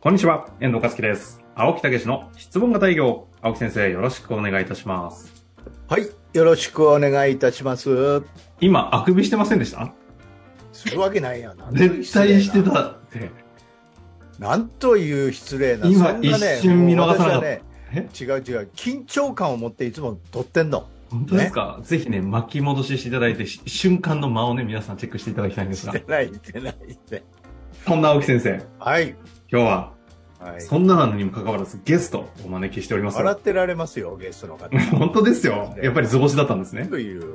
[0.00, 1.42] こんにちは、遠藤和樹です。
[1.56, 3.26] 青木武の質問型営業。
[3.42, 5.44] 青木先生、よろしくお願いいたします。
[5.88, 8.22] はい、よろしくお願いいたします。
[8.60, 9.92] 今、あくびしてませんでした？
[10.72, 11.68] するわけないやな。
[11.76, 13.28] 絶対してたって。
[14.38, 15.88] なんという失礼な。
[15.88, 17.62] 今ね一瞬見逃さなかったね
[17.92, 18.08] え？
[18.20, 18.70] 違う違う。
[18.76, 20.88] 緊張感を持っていつも撮ってんの。
[21.10, 26.08] 本当ですか、ぜひね、巻き戻ししていただいて、し瞬間の間をね、皆さんチェックしていただきたいんですがして。
[26.08, 27.24] ない、してない、して。
[27.84, 29.16] そんな青木先生、はい。
[29.50, 29.92] 今日は、
[30.40, 30.60] はい。
[30.60, 33.16] そんななのにもかかわらずゲストをお招きしております。
[33.16, 34.78] 笑ってられますよ、ゲストの方。
[34.96, 35.74] 本当ですよ。
[35.82, 36.86] やっぱり図星だったんですね。
[36.86, 37.34] という？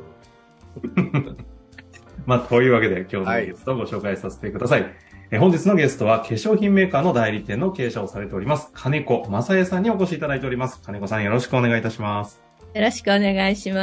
[2.26, 4.86] まあ、というわけで今日のゲストをご紹介させてください。
[5.32, 10.80] え本日のゲストは化粧品メーカーの代理店の経営者をされております、金子正恵さんにお越しいただいております。
[10.86, 12.42] 金子さんよろしくお願いいたします。
[12.74, 13.80] よろしくお願いしま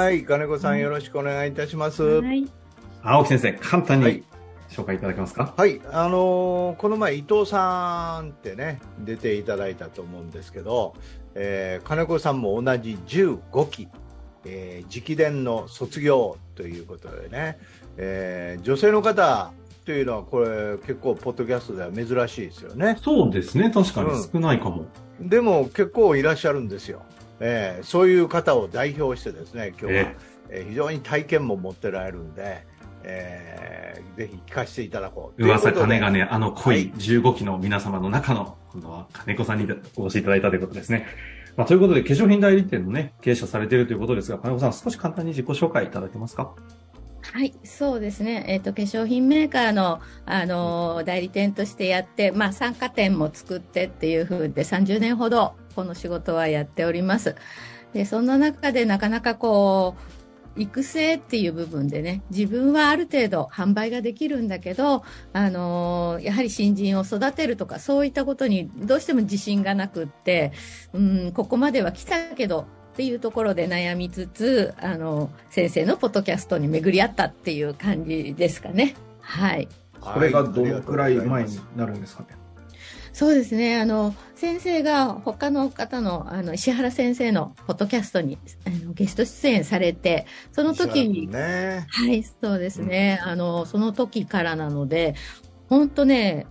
[0.00, 0.24] はい。
[0.24, 1.96] 金子さんよろしくお願いいたします。
[1.98, 2.02] す。
[2.02, 2.46] はい。
[3.02, 4.22] 青木先生、簡単にはい
[4.74, 10.94] 紹介いただけますか、はい、あのーこの前、伊藤さんってね、出ていただいたと思うんですけど、
[11.34, 13.88] えー金子さんも同じ15期、
[14.44, 17.58] えー直伝の卒業ということでね、
[17.96, 19.52] えー女性の方
[19.84, 22.96] というのは、これ、結構、ポッドキャストでは珍しいですよね。
[23.02, 23.70] そうですね。
[23.70, 24.86] 確かにうん少ないかも。
[25.20, 27.02] でも、結構いらっしゃるんですよ。
[27.40, 30.16] えーそういう方を代表してですね、今日は、え
[30.50, 32.66] えー非常に体験も持ってられるんで、
[33.04, 33.64] えー
[34.16, 35.44] ぜひ聞かせていただこう。
[35.44, 41.06] 噂金がね、あの濃い15期の皆様の中の、今度は金子さんにお越しいただいたということですね。
[41.56, 46.52] まあ、ということで、化粧品代理店のね、経営者されているということですが、金子さん少し簡単に自己紹介いただけますか？
[47.32, 48.44] はい、そうですね。
[48.48, 57.34] えっ、と、化粧品メーカーの、あのー代理店としてやって、まあ、参加店も作ってっていう風で30年ほどこの仕事はやっております。
[57.92, 60.13] で、そんな中でなかなかこう、
[60.56, 65.02] 育成っていう部分でね、自分はある程度販売ができるんだけど、
[65.32, 70.52] あのーやはり新人を育てるとか、そういったことにどうしても自信がなくって、
[70.92, 78.94] うん、ここまでは来たけど、っていうところで悩みつつ、あの、先生のポッドキャストに巡り合ったっていう感じですかね。
[79.20, 79.68] はい。
[80.00, 82.43] これがどのくらい前になるんですかね
[83.14, 83.80] そうですね。
[83.80, 91.86] あの、先生が他の方の、あの、石原先生のポッドキャストにあのゲスト出演されて、その時に、ね。
[91.88, 93.20] はい、そうですね。
[93.22, 95.14] あの、その時からなので、
[95.68, 96.46] 本当ね、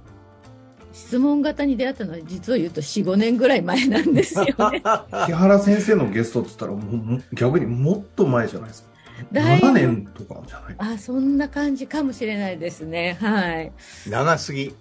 [0.93, 4.81] 質問型に出会ったのは実を言うと4、5年ぐらい前なんですよね。
[5.27, 8.89] 木原先生のゲストって言ったらも逆にもっと前じゃないですか。
[9.31, 10.93] だいぶ7年とかじゃない？
[10.95, 13.17] あ、そんな感じかもしれないですね。
[13.19, 13.71] はい。
[14.07, 14.73] 長すぎ。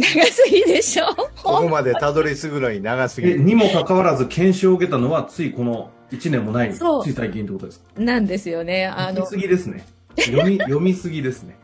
[0.00, 1.06] 長すぎでしょ？
[1.14, 1.26] こ
[1.62, 3.42] こまでたどり着くのに長すえ、ぎ。
[3.42, 7.84] にもかかわらず研修を受けたのはついこの1年もない、つそうい最近ってことですか？
[8.00, 8.86] なんですよね。
[8.86, 9.86] あの読み、すぎですね。
[10.18, 11.56] 読み、 読みすぎですね。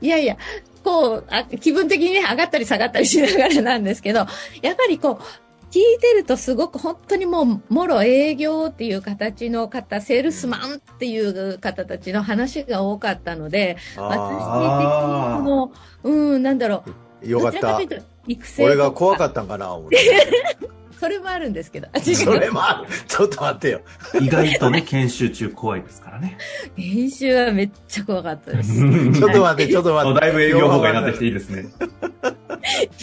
[0.00, 0.36] いやいや、
[0.82, 4.20] こうあ、気分的にね、上がったり下がったりしながらなんですけど、
[4.60, 5.24] やっぱりこう、
[5.70, 15.72] 聞いてるとすごく本当にもう、もろ営業っていう形の方、セールスマンっていう方たちの話が多かったので、私的にあこの、
[16.04, 16.92] うん、なんだろう、あ、
[17.26, 17.80] よかった
[18.26, 19.98] 育成俺が怖っかったんかな、思って
[20.98, 22.94] それもあるんですけど、 それもある。
[23.06, 23.80] ちょっと待ってよ。
[24.20, 26.38] 意外とね、研修中怖いですからね。
[26.76, 28.72] 練習はめっちゃ怖かったです。
[29.12, 30.20] ちょっと待って、ちょっと待って。
[30.20, 31.66] だいぶ営業妨害になってきていいですね。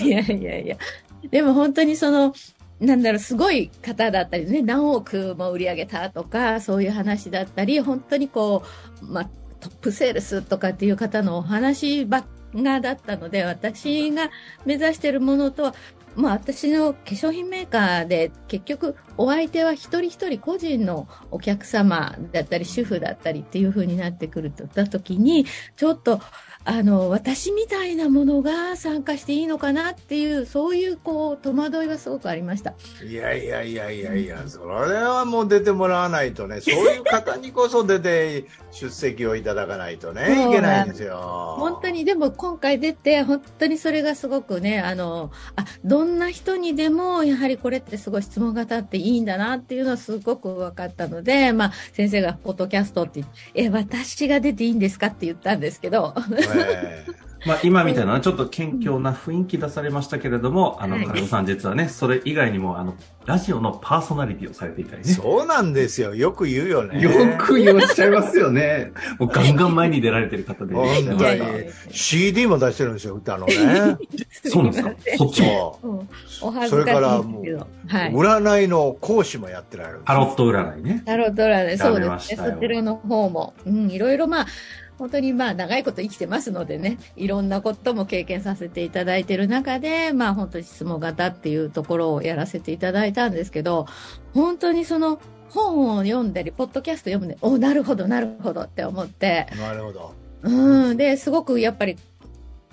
[0.03, 0.77] いやいやいや。
[1.29, 2.33] でも本当にその、
[2.79, 8.63] なんだろう、すごい方だったりね、何億も売り上げたとか、そういう話だったり、本当にこ
[9.03, 9.29] う、まあ、
[9.59, 12.25] トップセールスとかっていう方のお話ばっ
[12.55, 14.29] がだったので、私が
[14.65, 15.75] 目指してるものとは、
[16.15, 25.45] まあ私の化粧品メーカーで結局お相手は一人一人個人のお客様だったり主婦だったりっていう風になってくるとった時に、
[25.75, 26.21] ちょっと
[26.63, 32.75] あの、私みたいなものが参加していいのかなっていう、そういうこう、戸惑いはすごくありました。
[33.03, 41.55] いやいやいやいやいや、それはもう出てもらわないとね、そういう方にこそ出て出席をいただかないとね、いけないんですよ。
[41.57, 57.05] 本当に、でも今回出て、本当にそれがすごくね、あの、あ、どんな人にでも、やはりこれってすごい質問型っていいんだなっていうのはすごく分かったので、まあ、先生がポッドキャストって言って、え、私が出ていいんですかって言ったんですけど、え。
[57.45, 62.95] まあ今みたいなちょっと謙虚な雰囲気出されましたけれども、あの、はい金子さん実はね、それ以外にも、あの、
[63.25, 65.03] ラジオのパーソナリティをされていたりね。
[65.07, 66.15] えそうなんですよ。
[66.15, 67.01] よく言うよね。
[67.01, 68.91] よく言わっしゃいますよね。
[69.19, 71.41] もうガンガン前に出られてる方で本当に
[71.91, 73.55] CD も出してるんですよ、歌のね。
[74.45, 74.91] そうなんですか？
[75.17, 76.05] そっちも？
[76.41, 77.57] お恥ずかしいんですけど。
[77.59, 77.65] は
[78.07, 78.11] う。
[78.11, 78.15] い。
[78.15, 81.03] 占いの講師もやってられるタロット占いね。
[81.05, 82.37] タロット占い、そうですね。
[82.37, 83.53] そちらの方も。
[83.65, 84.45] うん、いろいろまあ、
[85.01, 93.87] 本当にまあ長いこと生きてますのでね、いろんなことも経験させていただいている中で、まあ本当に質問型っていうところをやらせていただいたんですけど、
[94.35, 95.19] 本当にその
[95.49, 100.13] 本を読んだり、ポッドキャスト読んで、おなるほど、なるほどって思って、なるほど。
[100.43, 101.97] うん、で、すごくやっぱり、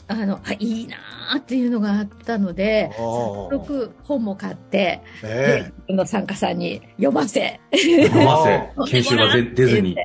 [0.06, 9.96] あの、あ、いいなーっていうのがあったので、早速本も買って、えでの参加さんに読ませ、飲ませ、 研修はぜ出ずに。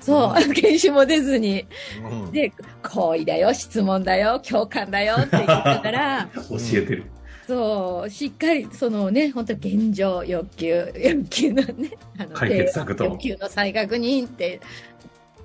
[0.00, 1.66] そう、研修も出ずに、え
[2.10, 2.52] うんで、
[2.82, 7.04] 好意だよ、質問だよ、共感だよって言ったから、 教えてる。
[7.46, 14.60] そう、しっかり、そのね、本当現状欲求、欲求のね、あの解決策と欲求の再確認って、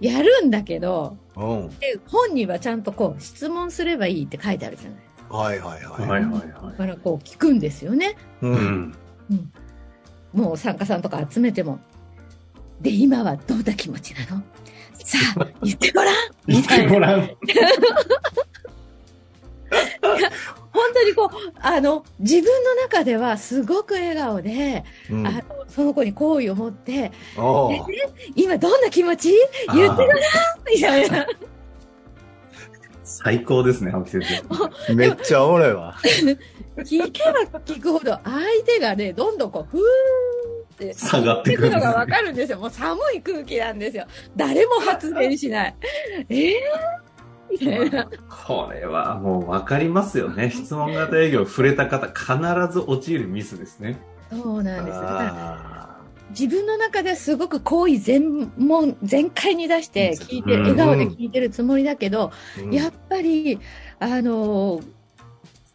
[0.02, 1.70] やるんだけど、うん。
[1.80, 5.00] で、本にはちゃんとこう、質問すればいいって書いてあるじゃない。
[5.30, 5.92] はいはいは。
[5.92, 8.16] はいいはいはだからこう、聞くんですよね。
[8.42, 8.48] う。
[8.48, 8.50] い。
[8.52, 8.96] うんん。
[10.34, 11.80] もう参加さんとか集めても。
[12.86, 14.44] で、今はどんな気持ちなの？
[15.04, 16.16] さあ、言ってごらん
[16.46, 17.22] 言ってごらん。
[20.72, 21.30] 本当にこう、
[21.62, 27.12] あの、自分の中ではすごく笑顔で、うんあの、その子に好意を持って、
[28.36, 29.34] 今どんな気持ち？
[29.74, 30.20] 言ってごらん
[30.72, 31.26] みたいな。
[33.04, 34.22] 最高ですね、青木先
[34.88, 34.94] 生。
[34.94, 35.96] めっちゃおもろいわ。
[36.78, 39.82] 聞けば聞くほど、相手がね、どんどんこう、ふー
[40.76, 42.60] って、下がっていくるのがわかるんですよ。
[42.60, 44.06] もう寒い空気なんですよ。
[44.36, 45.76] 誰も発言しない。
[46.30, 46.52] えー？
[47.52, 48.10] みたいな。
[48.30, 50.52] これはもう分かりますよね。
[50.52, 53.98] 質問型営業触れた方、必ず陥るミスですね。
[54.30, 54.98] そうなんです。
[55.00, 55.96] だからあ
[56.32, 63.60] 自分の中ではすごく好意全問、全開に出して聞いて笑顔で聞いてるつもりだけど、ーうんやっぱり、
[64.00, 64.82] あの、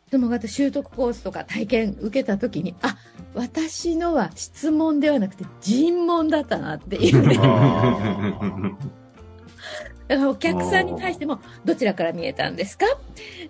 [0.09, 2.97] 質問型習得コースとか体験受けたときに、あ、
[3.35, 7.37] 私のは質問ではなくて尋問だったなっていうね。
[7.41, 7.97] あ
[10.09, 12.85] だからお客さんに対しても、どちらから見えたんですか？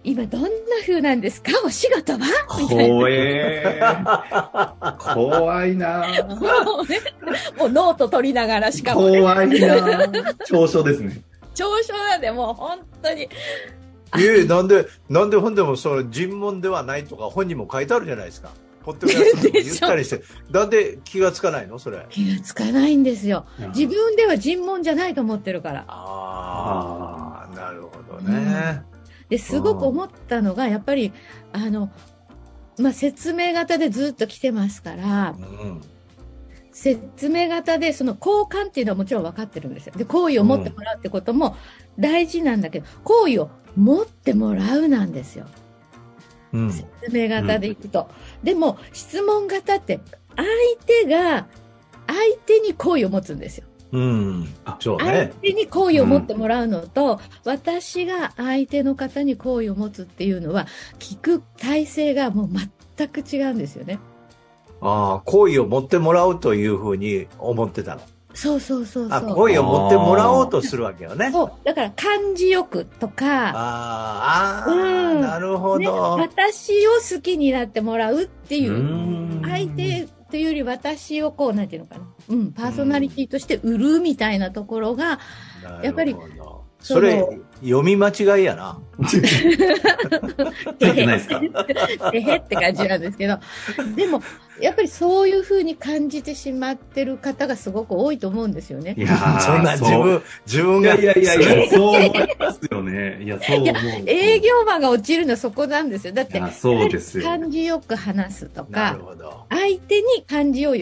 [0.05, 0.49] 今どんな
[0.82, 1.53] 風なんですか？
[1.65, 2.19] お仕事は？
[2.59, 2.94] みたいな。
[2.94, 5.15] 怖えー。
[5.15, 7.00] 怖いなもうね、
[7.59, 10.06] もうノート取りながらしかも、ね、怖いな
[10.47, 11.23] 長所ですね。
[11.55, 13.23] 長所なんで、もう本当に、
[14.19, 18.50] ええなんで、なんで本でもその尋問ではないとか本にも書いてあるじゃないですか。
[18.82, 20.23] ポッドキャストでも言ったりして。
[20.50, 21.79] なんで気がつかないの？
[21.79, 22.06] それ。
[22.11, 23.47] 気がつかないんですよ。
[23.75, 25.85] 自分では尋問じゃないと思ってるから。
[25.88, 28.82] ああ、なるほどね。
[29.29, 31.12] で、すごく思ったのが、やっぱり、
[31.53, 31.91] あの、
[32.79, 35.81] まあ、説明型でずっと来てますから、うん。
[36.73, 39.93] 説明型でその交換っていうのはもちろん分かってるんですよ。
[39.97, 41.56] で、好意を持ってもらうってことも
[41.99, 45.47] 大事なんだけど、好意を持ってもらうなんですよ。
[46.52, 46.73] うん。
[46.73, 48.08] 説明型でいくと。
[48.43, 50.00] でも、質問型って、
[50.37, 50.49] 相
[50.87, 51.47] 手が、
[52.06, 53.67] 相手に好意を持つんですよ。
[53.93, 54.55] うん。
[54.64, 55.32] あ相そうね。
[55.43, 60.67] 手に好意を持ってもらうのと、私が相手の方に好意を持つっていうのは、
[60.99, 62.49] 聞く体制がもう
[62.96, 63.99] 全く違うんですよね。
[64.81, 68.03] ああ、好意を持ってもらうというふうに思ってたの。
[68.35, 69.35] そうそうそうあ、そう。
[69.35, 71.31] 好意を持ってもらおうとするわけよね。
[71.32, 71.53] そう。
[71.65, 75.93] だから、感じよくとか、あーあー、うんなるほね、ど。
[76.19, 82.03] 私を好きになってもらうっていうう、ん相手というより私をこう、なんていうのかな。
[82.29, 85.19] うん、パーソナリティとして売るみたいなところが、
[85.82, 86.15] やっぱり
[86.81, 87.27] それ、
[87.62, 88.79] 読み間違いやな。
[89.11, 89.21] 書い
[90.94, 91.41] てないですか？
[92.15, 93.39] えへって感じなんですけど、
[93.96, 94.22] でも、
[94.60, 99.03] やっぱりそういうふうに感じてしまってる方がすごく多いと思うんですよねい。
[99.03, 100.94] やーそんな自分、自分が。
[100.94, 103.22] いやいやいやいや、そう思いますよね。
[103.22, 103.75] いや、そう思う。
[104.06, 106.15] 営業マンが落ちるのはそこなんですよ。
[106.15, 108.99] だって、いやそうですよ感じよく話すとなか。
[109.51, 110.75] 相手に感じを、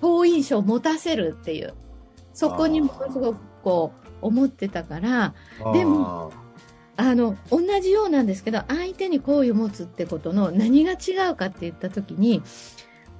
[0.00, 1.74] 好印象を持たせるっていう、
[2.32, 5.34] そこにものすごくこう、思ってたから、
[5.72, 6.32] でも
[6.96, 12.42] あの、同じようなんですけど、相手に好意を持つってことの何が違うかって言ったときに、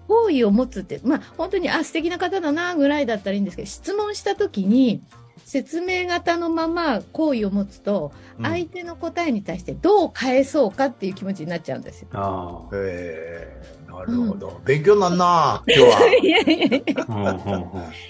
[0.09, 5.01] 好意を持つって、まあ、本当に、あ、素敵な方だな、ぐらいだったらいいんですけど、質問したときに、
[5.45, 12.09] 説明型のまま好意を持つと、うん相手の答えに対してどう返そうかっていう気持ちになっちゃうんですよ。
[12.13, 12.71] ああ。
[12.73, 14.61] ええなるほど。
[14.65, 16.07] 勉強になんな、今日は。
[16.23, 16.85] いやい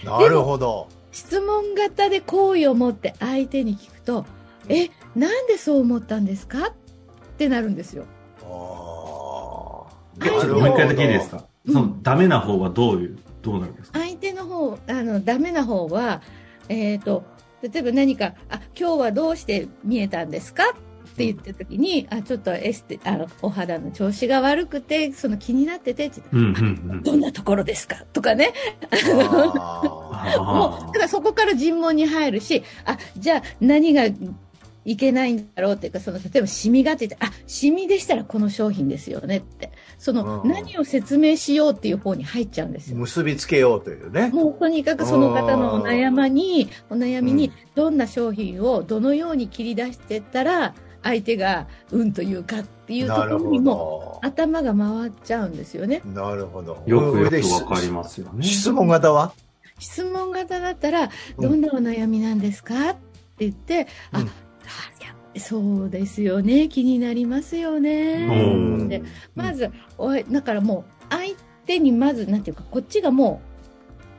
[0.04, 0.88] やなるほど。
[1.10, 4.24] 質問型で好意を持って相手に聞くと、
[4.68, 6.68] え、なんでそう思ったんですか？
[6.68, 6.72] っ
[7.38, 8.04] てなるんですよ。
[8.42, 9.86] あ
[10.24, 11.44] えちょっともう一回だけいいですか？
[11.66, 11.74] うん。
[11.74, 13.98] そのダメな方はどういう、どうなるんですか？
[14.00, 16.22] 相手の方、あの、ダメな方は、
[16.68, 17.24] えっ、と、
[17.62, 20.64] 例えば何か、あ、今日はどうして見えたんですか？
[21.18, 26.10] って言った時に、あ、ちょっとエステ、あの、お肌の調子が悪くて、その気になってて。
[27.02, 28.04] どんなところですか？
[28.12, 28.52] とかね。
[28.90, 34.04] あ もう、だからそこから尋問に入るし、あ、じゃあ何が
[34.84, 39.70] いけないんだろうっていうか、その、例えばシミがってあ、シミでしたらこの商品ですよねって。
[39.98, 42.96] その、うん何を説明しようっていう方に入っちゃうんですよ。
[42.96, 44.30] 結びつけようというね。
[44.32, 54.28] もうとにかくその方のお悩みに、お悩みにどんな商品をどのように切り出していったら、相手がうんというかっていうところにもど。
[54.28, 56.02] 頭が回っちゃうんですよね。
[56.04, 56.82] なるほど。
[56.86, 58.42] よくよくでわかりますよね。
[58.42, 59.32] 質問型は？
[59.78, 62.98] 質問型だったら、うんどんなお悩みなんですかって
[63.38, 64.30] 言って、あ、うんあ
[65.38, 68.26] そうですよね、気になりますよね。
[68.28, 68.32] う
[68.82, 69.02] んで
[69.36, 73.40] まず、おいだからもう、相手にまず、なんていうか、こっちがも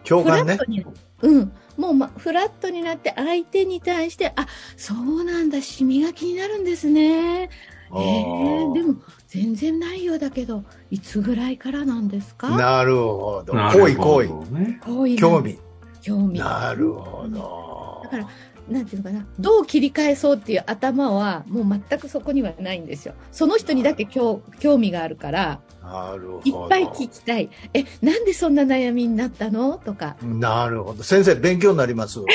[0.05, 0.63] う、フラ共感ねット。
[0.65, 0.85] に、
[1.23, 4.45] うん、もう、ま、フラットになって、相手に対して、あ、
[4.77, 7.49] そうなんだ、シミが気になるんですね。
[7.91, 8.95] えー、でも、
[9.27, 12.49] 全然ないようだけど、いつぐらいからなんですか？
[12.49, 13.53] なるほど。
[13.73, 14.27] 恋ほ恋。
[14.27, 14.79] どね。
[14.83, 15.57] こういう興味。
[16.01, 16.37] 興味。
[16.39, 17.78] なるほど。
[18.03, 18.27] だから、
[18.69, 23.13] なんていうのかな、どう切り返そうっていう頭は、もう全くそこにはないんですよ。
[23.31, 26.41] その人にだけ興興味があるから、なるほど。
[26.45, 27.49] いっぱい聞きたい。
[27.73, 29.81] え、なんでそんな悩みになったの？
[29.83, 30.17] とか。
[30.21, 31.03] なるほど。
[31.03, 32.19] 先生、勉強になります。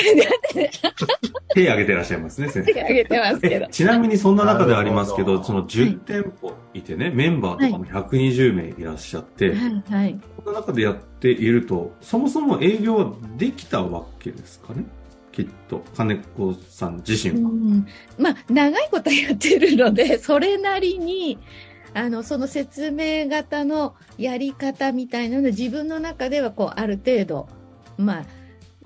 [1.55, 2.73] 手挙げてらっしゃいますね、先生。
[2.73, 3.67] 手挙げてますけどえ。
[3.71, 10.19] ちなみにそんな中ではありますけど、その10店舗いてね、メンバーとかも120名いらっしゃって、はい、はい。
[10.43, 14.83] この中でやっていると、そもそも営業はできたわけですかね？
[15.35, 17.49] きっと、金子さん自う身は。
[17.49, 17.87] ん、
[18.17, 21.37] まあ、長いことやってるので、 それなりに、
[21.93, 27.47] あの、その説明型のやり方みたいなので、自分の中では、こう、ある程度、
[27.97, 28.25] まあ、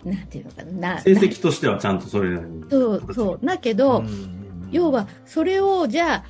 [0.07, 0.95] なんていうのかな。
[0.95, 2.63] な成績としてはちゃんとそれなりに。
[2.69, 3.45] そう、そう。
[3.45, 4.39] だけど、うん
[4.71, 6.23] 要は、それを、じゃ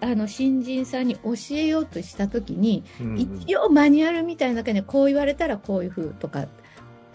[0.00, 6.46] あ、あの、新人さんに教えようとしたときに、うん一応マニュアルみたいな中で、こう言われたらこういう風とか、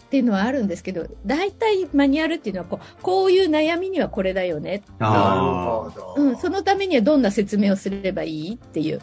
[0.10, 4.82] っていうのはあるんですけど、大体マニュアルっていうのはこう、こういう悩みにはこれだよね。
[4.98, 6.16] なるあほど。
[6.18, 9.01] うん、そのためにはどんな説明をすればいいっていう、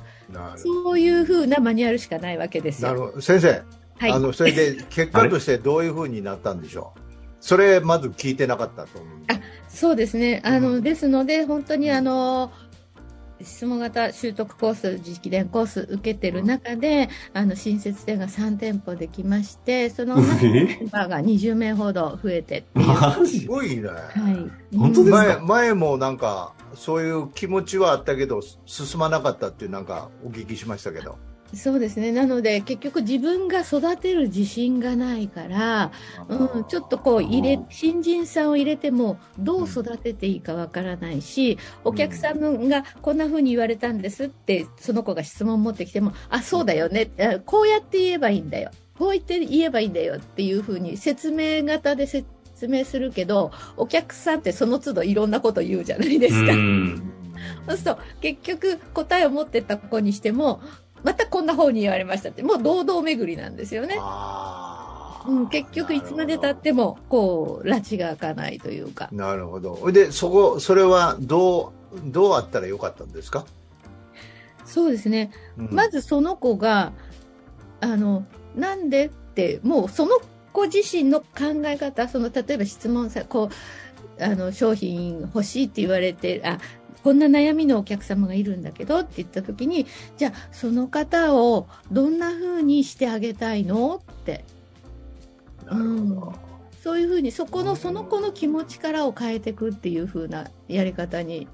[0.57, 2.89] そういう風なマニュアルしかないわけですよ。
[2.89, 3.21] なるほど。
[3.21, 3.63] 先生、
[3.99, 4.19] はいあ。
[4.19, 7.01] の、それで結果としてどういうふうになったんでしょう？
[7.39, 10.43] それまず聞いてなかったと思うんであそうですね。
[10.45, 12.51] あの、うんですので、本当にあの、
[13.43, 22.87] 質問型習得コース、実機伝コース受けてる中で、あの、新設店が3店舗できまして、その中メンバーが20名ほど増えてっていう。
[22.87, 23.41] はマジ？
[23.41, 23.89] すごいね。
[24.73, 24.77] い。
[24.77, 25.17] 本当ですか？
[25.17, 31.19] 前前もなんか、そういう気持ちはあったけど、進まなかったっていうなんかお聞きしましたけど。
[31.55, 32.13] そうですね。
[32.13, 35.93] なので、結局自分が育てる自信がないから、
[36.29, 47.11] うん、ちょっとこう入れ、新人さんを入れても、どう育てていいかわからないし、お客さんがこんな風に言われたんですって、その子が質問を持ってきても、あ、そうだよね。
[47.19, 48.71] あこうやって言えばいいんだよ。
[48.99, 52.25] こう言って言えばいいんだよっていう風に説明型で説
[52.67, 56.53] 明するけど、お客さんってその都度いろんなこと言うじゃないですか。
[56.53, 57.13] うん。
[57.69, 60.61] そうすると、結局答えを持ってった子にしても、
[61.03, 63.97] またこんな方に言われましたって、もう堂々巡りなんですよね。
[65.27, 69.09] うん、結局いつまで経っても、こう、拉致が開かないというか。
[69.13, 69.91] なるほど。
[69.93, 73.45] で、そこ、それはどう、どうあったらよかったんですか、
[74.65, 75.31] そうですね。
[75.59, 76.93] うんまずその子が、
[77.81, 78.25] あの、
[78.55, 80.21] なんでって、もうその
[80.53, 83.51] 子自身の考え方、その、例えば質問さ、こ
[84.19, 86.59] う、あの、商品欲しいって言われて、あ、
[87.07, 89.87] こんな悩みのお客様がいるんだけどって言った時に、
[90.17, 94.45] じゃあ、その方をどんな風にしてあげたいのって、
[95.67, 96.35] なるほど。
[96.83, 101.47] そういうふうに、そこの、その子の気持ちからを変えていくっていう風なやり方に、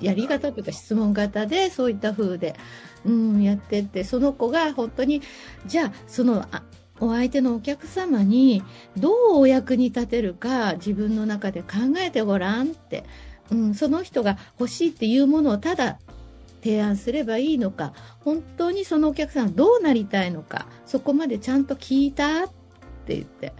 [0.00, 2.56] やり方というか質問型で、そういった風で、
[3.04, 5.22] うん、やってって、その子が本当に、
[5.66, 6.64] じゃあ、その、あ
[6.98, 8.64] お相手のお客様に、
[8.96, 13.04] どうお役に立てるか、自分の中で考えてごらんって、
[13.50, 15.98] うん、その人が欲しいっていうものをただ
[16.62, 22.48] 提案すればいいのか、本当にそのお客さんはどうなりたいのか、そこまでちゃんと聞いたっ
[23.06, 23.52] て言って、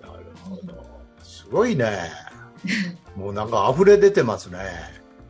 [0.00, 0.86] なるほど。
[1.22, 1.90] すごいね。
[3.16, 4.58] もうなんか溢れ出てますね。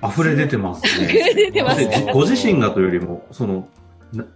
[0.03, 1.05] 溢れ出てますね。
[1.09, 3.67] 溢れ出てますでご自身がというよりも、その、
[4.13, 4.27] な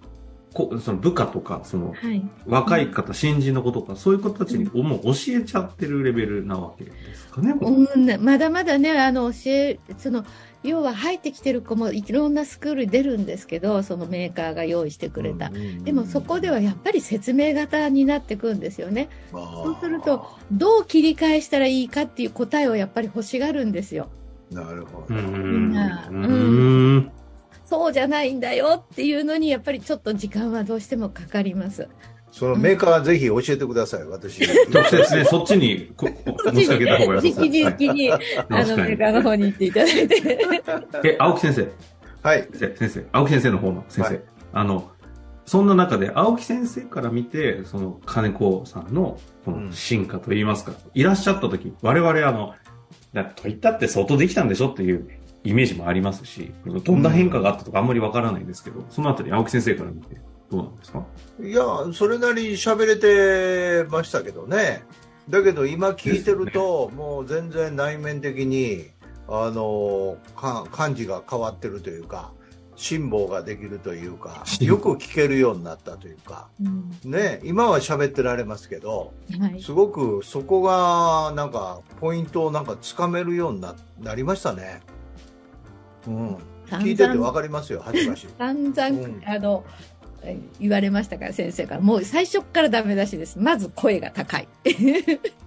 [0.53, 2.23] こその部下とか、その、はい。
[2.47, 7.55] 若い方、新人の子とか、そういう子たちにもう教えちゃってるレベルなわけですかね。
[7.61, 10.25] うん、まだまだね、あの、教え、その、
[10.63, 15.51] 要は入ってきてる子もいろんなスクールに出るんですけど、そのメーカーが用意してくれた。
[15.85, 19.09] でもそこではやっぱり説明型になってくんですよね。
[19.33, 24.09] そうすると、どう切り返したらいいかっていう答えをやっぱり欲しがるんですよ。
[24.53, 25.15] なるほど。
[25.15, 27.13] みんなうーん。
[27.73, 31.89] そうじゃないんだよっていうのに、やっぱりちょっと時間はどうしてもかかります。
[32.31, 34.43] そのメーカーはぜひ教えてください、私。
[34.71, 36.07] 直接ね、そっちにこ
[36.53, 40.39] 持ち上げた方が良さそう直々に、あの、メーカーの方に行っていただいて。
[41.09, 41.69] え、青木先生。
[42.23, 42.47] はい。
[42.53, 44.15] 先生、青木先生の方の先生。
[44.15, 44.21] はい
[44.55, 44.91] あの、
[45.47, 52.55] そんな中で、青木先生から見て、その、金子さんの、この進化といいますか、いらっしゃった時、我々あの、
[53.15, 55.09] だと言ったって相当できたんでしょっていう
[55.45, 56.53] イメージもありますし、
[56.85, 60.21] どんな変化があったとかあんまりわからないんですけど、そのあたり青木先生から見て、
[60.51, 61.05] どうなんですか？
[61.43, 64.85] いや、それなりに喋れてましたけどね。
[65.29, 68.91] だけど今聞いてると、もう全然内面的に、
[69.29, 72.33] あの、か感じが変わってるというか、
[72.75, 79.63] 辛抱ができるというか、よく聞けるようになったというか、うんね、今は喋ってられますけど、はい。
[79.63, 84.81] すごくそこがなんかポイントをなんかつかめるようにななりましたね。
[86.07, 86.37] うん、
[86.69, 88.29] 聞いててわかりますよ、恥ずかしい。
[88.39, 89.65] 散々、うんあの、
[90.25, 91.81] え言われましたから、先生から。
[91.81, 93.39] もう最初からダメ出しです。
[93.39, 94.49] まず声が高い。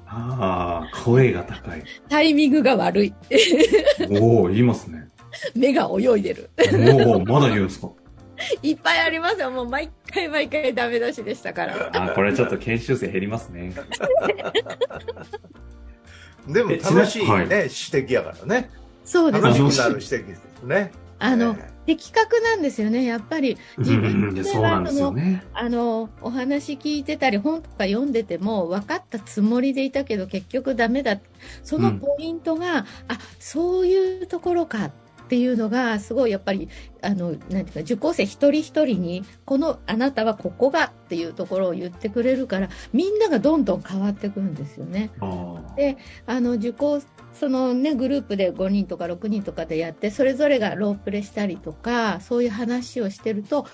[0.07, 1.83] ああ、声が高い。
[2.09, 3.13] タイミングが悪い。
[4.19, 5.07] おお言いますね。
[5.55, 6.49] 目が泳いでる。
[7.05, 7.89] おおまだ言うんですか？
[8.61, 9.49] いっぱいありますよ。
[9.49, 11.89] もう毎回毎回ダメ出しでしたから。
[11.93, 13.73] あーこれちょっと研修生減りますね。
[16.47, 18.69] でも楽しいね、はい指摘やからね。
[19.05, 19.71] そうです楽ね。
[19.71, 20.91] しくなる指摘ですね。
[21.19, 23.05] あの、ね的確なんですよね。
[23.05, 25.43] やっぱり自うん分でうんそうなんですよはその、ね。
[25.53, 31.17] あの、お話聞いてたり、本とか読んでても、分かったつもりでいたけど、結局ダメだ。
[31.63, 32.85] そのポイントが、あ、
[33.39, 34.91] そういうところかっ
[35.27, 36.69] ていうのが、すごいやっぱり、
[37.03, 45.11] あの、なんていうか、受講生一人一人に、この、あなたはここがっていうところを言ってくれるから、みんながどんどん変わってくるんですよね。
[45.75, 46.99] であの受講
[47.39, 53.67] そのねグループで5人とか6人とかでやってそれぞれがロープレしたりとかそういう話をしてると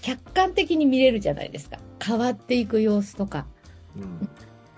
[0.00, 1.78] 客観的に見れるじゃないですか。
[2.02, 3.46] 変わっていく様子とか。
[3.96, 4.28] うん。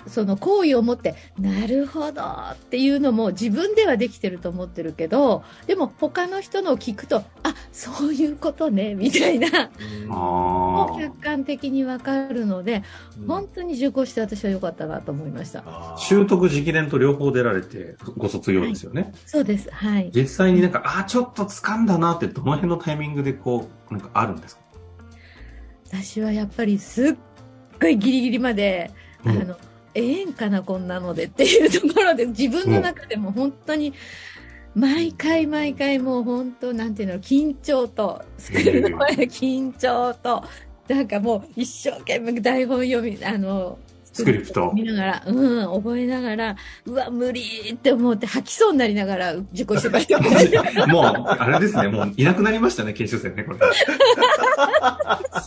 [0.06, 9.48] その好意を持ってなるほどっていうのも自分ではできてると思ってるけどでも他の人のを聞くとあそういうことねみたいな。
[9.48, 10.12] うん。
[10.12, 10.92] あー。
[10.92, 12.82] も客観的に分かるので
[13.18, 13.26] うん。
[13.26, 15.62] 本当に受講して私は良かったなと思いました。
[15.66, 16.00] あー。
[16.00, 19.12] 習得直伝と両方出られてご卒業ですよね。
[19.26, 19.70] そうです。
[19.70, 20.10] はい。
[20.14, 24.62] 実際になんか、ああ、ちょっと掴んだなってどの辺のタイミングでこう、なんかあるんですか？
[25.92, 27.14] 私はやっぱりすっ
[27.80, 28.90] ごいギリギリまで、
[29.24, 29.42] うん。
[29.42, 29.56] あの、
[29.96, 33.92] ええんかな、こんなのでっていうところで、自分の中でも本当に、
[34.74, 40.44] 毎回毎回もう本当、なんていうの、緊張と、スクールの前で緊張と、
[40.86, 43.78] なんかもう一生懸命台本読み、あの、
[44.16, 46.56] スクリプト見ながら、うん、覚えながら、
[46.86, 50.86] うわ、無理って思って吐きそうになりながら受講してました。
[50.86, 53.58] もう、あれですね、もういなくなりましたね、研修生ね、これ。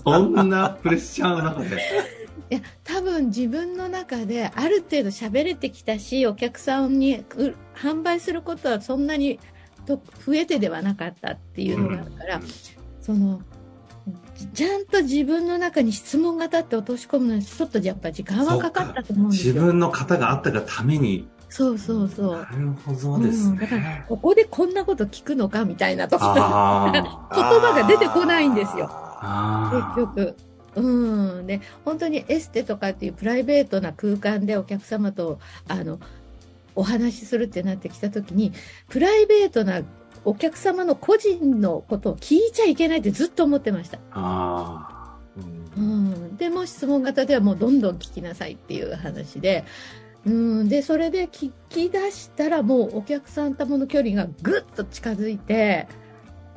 [0.04, 2.19] そんなプレッシャーの中で。
[2.52, 9.40] いや多分自分の中である程度喋れてきたしお客さんにう販売することはそんなに
[9.86, 12.42] と増えてではなかったっていうのがあるから、
[13.02, 13.42] その
[14.54, 19.54] ちゃんと自分の中に質問が立って落とし込むのにちょっとやっぱ時間はかかったと思うんですよ。
[19.54, 21.28] 自分の型があったがために。
[21.50, 22.46] そうそうそうな。
[22.46, 24.06] るほどですうんだからね。
[24.08, 26.92] ここでこんなこと聞くのかみたいなところあ
[27.34, 28.88] 言葉が出てこないんですよ。
[28.90, 29.94] あ。
[29.96, 30.36] 結局。
[30.80, 31.48] うん。
[31.48, 36.00] で、本当にエステとかっていうプライベートな空間でお客様と、あの、
[36.76, 38.54] お話しするってなってきたときに、
[38.88, 39.82] プライベートな
[40.26, 44.00] お客様の個人のことを聞いちゃいけないってずっと思ってました。
[44.12, 45.18] あ
[45.78, 45.88] うんう
[46.32, 46.38] ん。
[46.38, 49.66] でも質問型ではもうどんどん聞きなさいっていう話で、
[50.26, 50.70] うん。
[50.70, 55.88] で、それで聞き出したらもうお客さんともの距離がぐっと近づいて、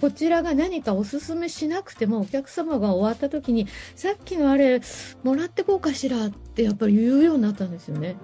[0.02, 4.80] こちらが何かおすすめしなくてもお客様が終わった時にさっきのあれ
[5.22, 8.16] もらってこうかしらってやっぱり言うようになったんですよね。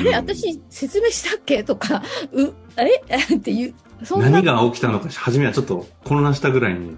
[0.00, 1.62] あれ私説明したっけ？
[1.62, 3.02] とか、う、あれ
[3.36, 6.96] っていう、そんな何が起きたのか、初めはちょっと混乱したぐらいに、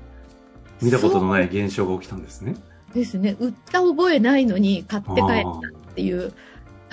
[0.81, 2.55] 見たことのない現象が起きたんですね。
[2.95, 3.37] ですね。
[3.41, 6.33] 売った覚えないのに買って帰っあたっていう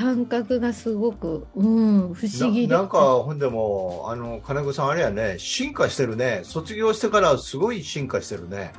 [0.02, 2.74] 感覚がすごく、うん、不思議で。
[2.74, 6.42] ななんか、ほんでも、あの、金子さんあれやね、進化してるね。
[6.44, 8.74] 卒業してからすごい進化してるね。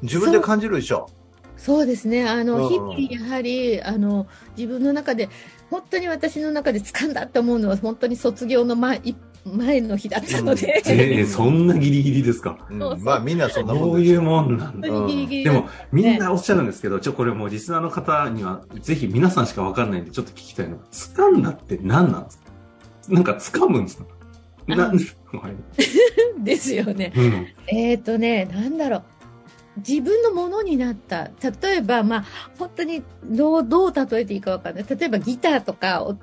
[0.00, 1.10] 自分で感じるでしょ。
[1.58, 2.26] そうですね。
[2.26, 5.28] あの、うん日々やはり、あの、自分の中で、
[5.70, 9.14] 本当に私の中で掴んだって思うのは、本当に卒業の前、い
[9.56, 12.58] 前の日だったので、うんええそんなギリギリですか？
[12.70, 14.22] うんそうそうまあみんなそんなもどういう。
[14.22, 14.88] もんなんだ。
[14.88, 22.44] 本当にギリギリでもみんなおっしゃるんですけど、ちょ、これもうリスナーの方には、ぜひ皆さんしかわかんないんで、ちょっと聞きたいのは、掴んだって何なんですか？
[23.08, 24.04] なんか掴むんですか？
[24.66, 26.44] な、あはい。
[26.44, 27.12] ですよね。
[27.16, 27.46] うん。
[27.68, 29.02] えっ、とね、なんだろう。
[29.78, 31.30] 自分のものになった。
[31.62, 32.24] 例えば、まあ、
[32.58, 34.84] 本当にどう、どう例えていいかわかんない。
[34.88, 36.16] 例えばギターとかを、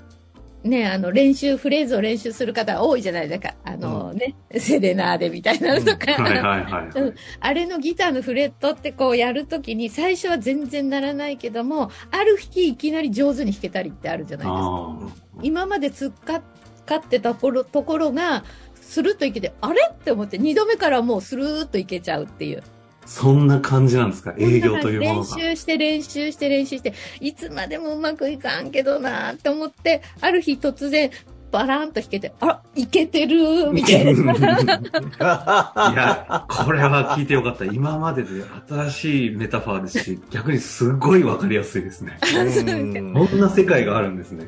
[0.66, 3.54] ね、あの、練習、フレーズを練習する方多いじゃないですか。
[3.64, 6.12] あのね、セレナーデみたいなのとか。
[6.14, 7.02] はいはいはい。
[7.02, 14.62] うんあれのギターのフレットってこうやるときに最初は全然ならないけども、ある日いきなり上手に弾けたりってあるじゃないですか。
[14.62, 14.98] あ
[15.44, 16.42] 今まで突っか
[16.86, 18.44] かってたところところが、
[18.82, 19.90] スルッといけて、あれ？
[19.92, 22.64] って思って、二度目からもうスルーッといけちゃうっていう。
[23.06, 24.34] あ、そんな感じなんですか？
[24.38, 25.36] 営業というものが。
[25.38, 31.10] 練習して練習して練習して、いつまでもうまくいかんけどなーって思って、ある日突然、
[31.52, 34.34] バラーンと弾けて、あら、いけてるーみたいな。
[35.94, 37.64] いや、これは聞いてよかった。
[37.66, 42.18] 今までで新しいメタファーですし、逆にすごいわかりやすいですね。
[42.36, 44.48] うんこんな世界があるんですね。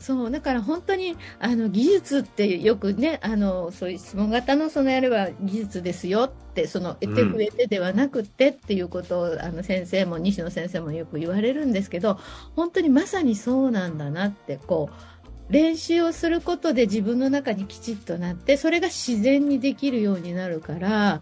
[0.00, 12.18] そう、だから本当に、あの、技術ってよくね、あの、そういう質問型のそのやれば技術ですよって、その、得て増えてではなくてっていうことを、あの、先生も、西野先生もよく言われるんですけど、
[12.56, 21.20] 本当にまさにそうなんだなって、こう、練習をすることで自分の中にきちっとなって、それが自然にできるようになるから、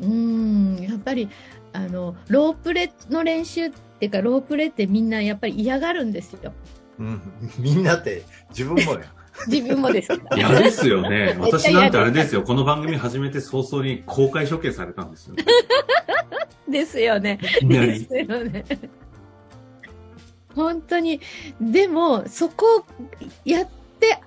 [0.00, 1.28] うーん、やっぱり、
[1.72, 6.52] あの、ロープレの練習っていうか、ロープレってみんなやっぱり嫌がるんですよ。
[6.98, 7.20] うん
[7.58, 9.12] みんなって自分もや。
[9.48, 10.36] 自分もですけど。
[10.36, 11.36] 嫌ですよね。
[11.38, 12.42] 私なんてあれですよ。
[12.42, 15.36] この番組始めて早々に公開処刑されたんですよ。
[16.68, 17.38] ですよね。
[17.62, 18.64] ですよね。
[20.54, 21.20] 本当に、
[21.60, 22.84] でも、そこを
[23.44, 23.68] やっ
[24.00, 24.18] て、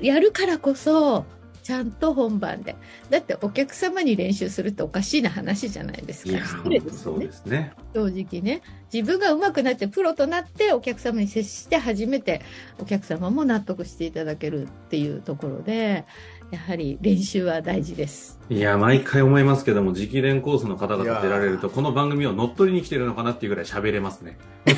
[0.00, 1.26] やるからこそ、
[1.64, 2.76] ちゃんと本番で。
[3.08, 6.38] だってお客様に練習するっておかしいな話じゃないですか。
[6.46, 7.26] 失礼ですそうよね。
[7.26, 7.72] ですね。
[7.94, 8.60] 正直ね。
[8.92, 12.42] 自分が上手くなって、プロとなってお客様に接して初めて
[12.78, 16.04] お客様も納得していただけるっていうところで、
[16.50, 18.38] やはり練習は大事です。
[18.50, 24.36] いや、毎回思いますけども、直伝コースの方々出られると、この番組を乗っ取りに来てるのかなっていうぐらい喋れますね。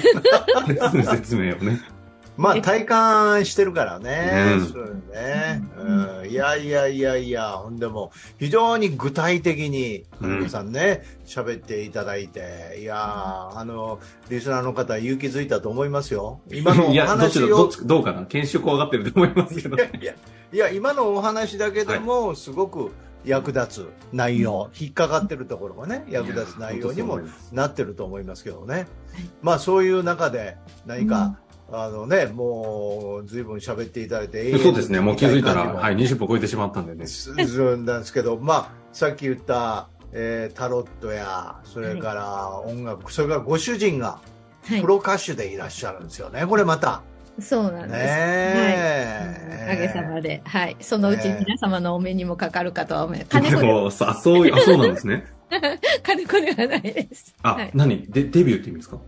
[1.11, 1.96] 説明をね。
[2.37, 4.59] まあ体感してるからね。
[4.59, 4.67] うん。
[4.67, 6.31] そうね、うん。
[6.31, 10.37] いやいやいやいや、ほんでも非常に具体的にうん。
[10.39, 16.41] 皆さんね喋、っていただいて、いやーあのリスナーの方勇気づいたと思いますよ。
[16.51, 18.27] 今のおいや、どっちだ、話をどっち、どうかな？
[18.27, 19.79] 研修怖がってると思いますけどい。
[19.79, 20.15] やいや
[20.53, 22.93] いや今のお話だけでもすごく
[23.25, 27.21] 役立つ内容、引っかかってるところがね役立つ内容にも
[27.51, 28.87] なってると思いますけどね、
[29.43, 31.39] まあそういう中で何か、
[31.73, 35.01] あのねもうずいぶん喋っていただいてそうですね。
[35.01, 37.07] もう気づいたら、はい、20分超えてしまったんでね。
[37.07, 44.21] するんですけど、まあ、さっき言った、えータロットやそれから音楽、それからご主人が
[44.69, 44.87] はいプ。
[44.87, 47.03] ロ歌手でいらっしゃるんですよね、これまた。
[47.41, 47.93] そうなんです。
[47.93, 48.05] ねはい。
[49.59, 50.41] えおかげさまで。
[50.45, 50.77] はい。
[50.81, 53.29] そのうち皆様のお目にもかかるかとは思います。
[53.31, 55.27] 金で子で、も、さ、そう、あ、そうなんですね。
[56.03, 57.35] 金子ではないです。
[57.43, 58.07] あ、はい何？
[58.09, 58.99] で、デビューって意味ですか？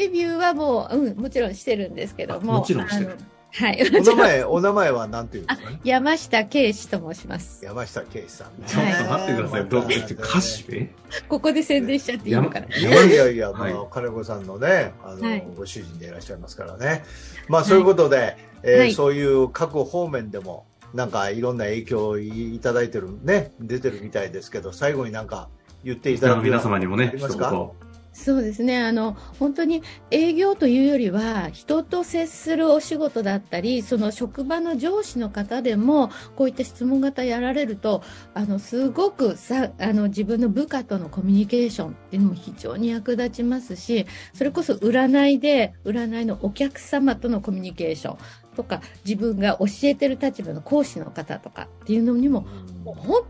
[0.00, 2.56] デビューはもう、うん、もちろんしてるんですけども。
[2.56, 3.16] あもちろんしてる
[3.56, 3.78] はい。
[4.00, 5.70] お名前、お名前は何ていうんですか？
[5.70, 5.80] ね。
[5.84, 7.64] 山下圭司と申します。
[7.64, 8.66] 山下圭さんね。
[8.66, 9.68] ちょっと待ってください。
[9.68, 10.90] どう、え歌手え
[11.28, 12.66] ここで宣伝しちゃっていいのかな？
[12.76, 17.04] いやいやいや、はいまあ、金子さんのね、あの、はいご主人でいらっしゃいますからね。
[17.48, 25.48] まあ、そういうことで、えそういう各方面でも、なんかいろんな影響をいただいてる、ね、出てるみたいですけど、最後になんか
[25.84, 27.70] 言っていただく皆様にもね一言。
[28.16, 28.80] そうですね。
[28.80, 48.18] あの、本当に営業というよりは、人と接するお仕事だったり、その職場の上司の方でも、こういった質問型やられると、あの、すごくさ、あの、自分の部下とのコミュニケーションっていうのも非常に役立ちますし、それこそ占いで、占いのお客様とのコミュニケーション
[48.54, 52.46] とか、自分が教えてる立場の講師の方とかっていうのにも、
[52.84, 53.22] もう本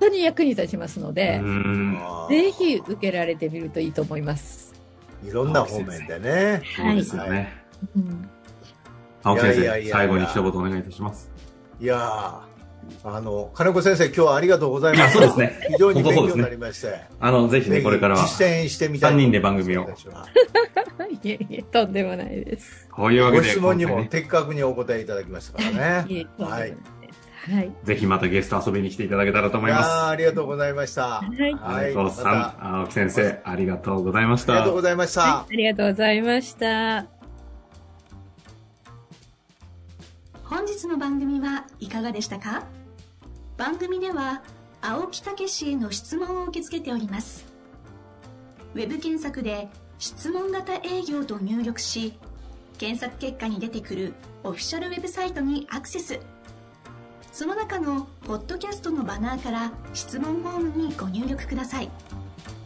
[0.00, 1.40] 当に役に立ちますのうで、
[2.28, 4.74] ぜひ受けられてみるといいと思います。
[5.24, 6.62] いろんな方面でね。
[6.76, 7.52] そうですよね。
[7.96, 8.28] うん
[9.24, 11.30] 青木先生、最後に一言お願いいたします。
[11.80, 12.48] いやー
[13.04, 15.18] あの、金子先生、今日はありがとうございます。
[15.18, 15.60] そうですね。
[15.68, 17.00] 非常に勉強になりまして。
[17.20, 19.10] あの、ぜひね、これからは、実践してみたい。
[19.10, 19.86] 三人で番組を。
[21.22, 22.88] いえいえ、とんでもないです。
[22.90, 26.14] こういうわけで、ご質問にも的確にお答えいただきましたからね。
[26.14, 26.76] いえ、とんでもない。
[27.46, 27.72] はい。
[27.84, 31.20] ぜひまたゲスト遊びに来ていただけたらと思いまありがとうございました。
[31.20, 31.52] はい。
[31.52, 31.96] す。
[31.96, 32.10] はい。
[32.10, 34.74] さん、青木先生、ありがとうございましたありがとう。
[34.74, 35.38] ございました。
[35.40, 37.06] ありがとうございました。
[40.44, 42.64] 本日の番組はいかがでしたか？
[43.58, 44.42] 番組では
[44.80, 47.44] 青木武氏への質問を受け付けております
[48.74, 52.14] ウェブ検索で「質問型営業」と入力し
[52.78, 56.20] 検索結果に出てくるオフィシャルウェブサイトにアクセス
[57.38, 61.88] その中のポッドキャストのバナーから質問フォームにご入力ください。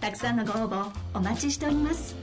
[0.01, 2.22] たくさんのご応募お待ちしております。